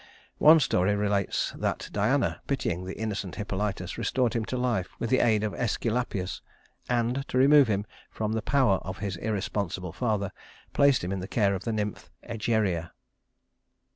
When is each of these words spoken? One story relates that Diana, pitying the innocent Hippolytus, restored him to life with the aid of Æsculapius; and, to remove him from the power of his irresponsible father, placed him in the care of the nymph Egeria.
One 0.39 0.59
story 0.59 0.95
relates 0.95 1.53
that 1.55 1.87
Diana, 1.93 2.41
pitying 2.47 2.85
the 2.85 2.97
innocent 2.97 3.35
Hippolytus, 3.35 3.99
restored 3.99 4.33
him 4.33 4.43
to 4.45 4.57
life 4.57 4.87
with 4.97 5.11
the 5.11 5.19
aid 5.19 5.43
of 5.43 5.53
Æsculapius; 5.53 6.41
and, 6.89 7.23
to 7.27 7.37
remove 7.37 7.67
him 7.67 7.85
from 8.09 8.31
the 8.33 8.41
power 8.41 8.77
of 8.79 8.97
his 8.97 9.15
irresponsible 9.17 9.93
father, 9.93 10.31
placed 10.73 11.03
him 11.03 11.11
in 11.11 11.19
the 11.19 11.27
care 11.27 11.53
of 11.53 11.65
the 11.65 11.71
nymph 11.71 12.09
Egeria. 12.27 12.93